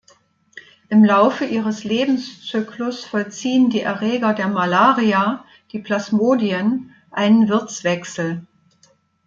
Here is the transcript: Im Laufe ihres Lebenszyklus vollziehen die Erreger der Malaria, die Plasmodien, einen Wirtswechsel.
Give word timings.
Im 0.89 1.03
Laufe 1.03 1.45
ihres 1.45 1.83
Lebenszyklus 1.83 3.05
vollziehen 3.05 3.69
die 3.69 3.81
Erreger 3.81 4.33
der 4.33 4.47
Malaria, 4.47 5.45
die 5.73 5.77
Plasmodien, 5.77 6.91
einen 7.11 7.47
Wirtswechsel. 7.49 8.43